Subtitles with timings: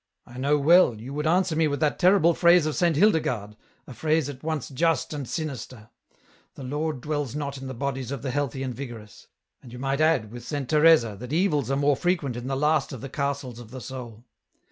[0.25, 3.55] I know well, you would answer me with that terrible phrase of Saint Hildegarde,
[3.85, 8.23] a phrase at once just and sinister:* the Lord dwells not in the bodies of
[8.23, 9.27] the healthy and vigorous/
[9.61, 12.91] and you might add, with Saint Teresa, that evils are more frequent in the last
[12.91, 14.25] of the castles of the soul.